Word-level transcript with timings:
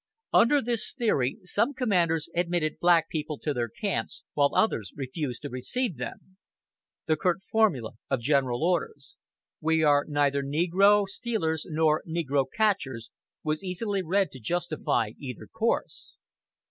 Under 0.33 0.63
this 0.63 0.91
theory 0.93 1.37
some 1.43 1.75
commanders 1.75 2.27
admitted 2.33 2.79
black 2.79 3.07
people 3.07 3.37
to 3.37 3.53
their 3.53 3.69
camps, 3.69 4.23
while 4.33 4.49
others 4.55 4.91
refused 4.95 5.43
to 5.43 5.49
receive 5.51 5.97
them. 5.97 6.37
The 7.05 7.15
curt 7.15 7.43
formula 7.51 7.91
of 8.09 8.19
General 8.19 8.63
Orders: 8.63 9.15
"We 9.59 9.83
are 9.83 10.03
neither 10.07 10.41
negro 10.41 11.05
stealers 11.07 11.67
nor 11.69 12.01
negro 12.07 12.45
catchers," 12.51 13.11
was 13.43 13.63
easily 13.63 14.01
read 14.01 14.31
to 14.31 14.39
justify 14.39 15.11
either 15.19 15.45
course. 15.45 16.15